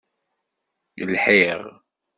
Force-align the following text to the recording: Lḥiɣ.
Lḥiɣ. 1.11 1.61